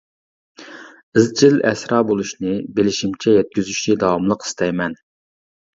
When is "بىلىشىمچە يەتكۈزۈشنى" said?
2.81-3.99